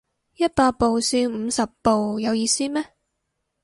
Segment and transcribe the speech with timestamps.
[0.37, 2.83] 一百步笑五十步有意思咩